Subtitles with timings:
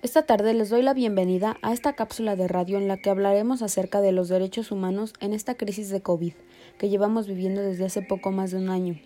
[0.00, 3.62] Esta tarde les doy la bienvenida a esta cápsula de radio en la que hablaremos
[3.62, 6.34] acerca de los derechos humanos en esta crisis de COVID
[6.78, 9.00] que llevamos viviendo desde hace poco más de un año.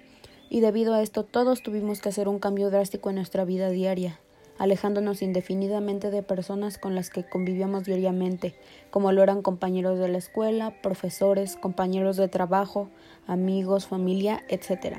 [0.51, 4.21] Y debido a esto todos tuvimos que hacer un cambio drástico en nuestra vida diaria,
[4.59, 8.55] alejándonos indefinidamente de personas con las que convivíamos diariamente,
[8.91, 12.91] como lo eran compañeros de la escuela, profesores, compañeros de trabajo,
[13.27, 14.99] amigos, familia, etc.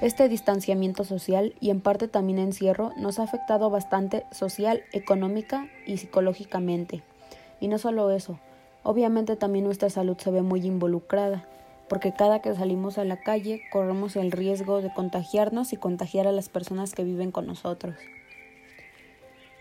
[0.00, 5.96] Este distanciamiento social y en parte también encierro nos ha afectado bastante social, económica y
[5.96, 7.02] psicológicamente.
[7.58, 8.38] Y no solo eso,
[8.84, 11.48] obviamente también nuestra salud se ve muy involucrada,
[11.88, 16.32] porque cada que salimos a la calle corremos el riesgo de contagiarnos y contagiar a
[16.32, 17.96] las personas que viven con nosotros.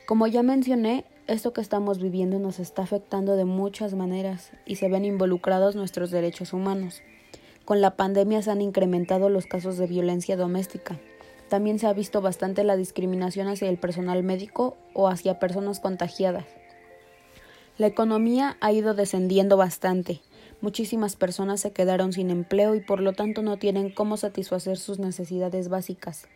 [0.06, 4.88] Como ya mencioné, esto que estamos viviendo nos está afectando de muchas maneras y se
[4.88, 7.02] ven involucrados nuestros derechos humanos.
[7.68, 10.98] Con la pandemia se han incrementado los casos de violencia doméstica.
[11.50, 16.46] También se ha visto bastante la discriminación hacia el personal médico o hacia personas contagiadas.
[17.78, 20.22] La economía ha ido descendiendo bastante.
[20.62, 24.98] Muchísimas personas se quedaron sin empleo y por lo tanto no tienen cómo satisfacer sus
[24.98, 26.30] necesidades básicas.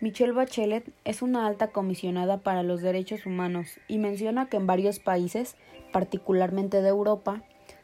[0.00, 5.00] Michelle Bachelet es una alta comisionada para los derechos humanos y menciona que en varios
[5.00, 5.56] países,
[5.92, 7.42] particularmente de Europa,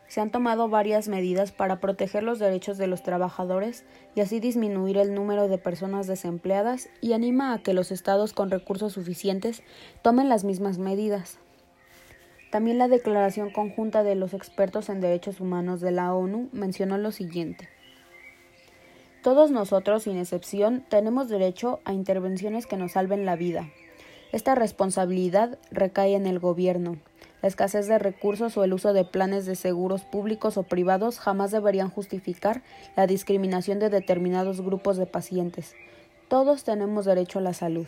[0.08, 4.98] se han tomado varias medidas para proteger los derechos de los trabajadores y así disminuir
[4.98, 9.62] el número de personas desempleadas y anima a que los estados con recursos suficientes
[10.02, 11.38] tomen las mismas medidas.
[12.50, 17.10] También la Declaración Conjunta de los Expertos en Derechos Humanos de la ONU mencionó lo
[17.10, 17.68] siguiente.
[19.22, 23.68] Todos nosotros, sin excepción, tenemos derecho a intervenciones que nos salven la vida.
[24.30, 26.98] Esta responsabilidad recae en el gobierno,
[27.42, 31.50] la escasez de recursos o el uso de planes de seguros públicos o privados jamás
[31.50, 32.62] deberían justificar
[32.96, 35.74] la discriminación de determinados grupos de pacientes.
[36.28, 37.86] Todos tenemos derecho a la salud.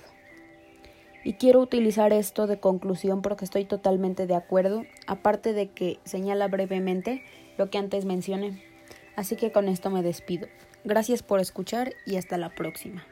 [1.25, 6.47] Y quiero utilizar esto de conclusión porque estoy totalmente de acuerdo, aparte de que señala
[6.49, 7.23] brevemente
[7.57, 8.62] lo que antes mencioné.
[9.17, 10.47] Así que con esto me despido.
[10.84, 13.05] Gracias por escuchar y hasta la próxima.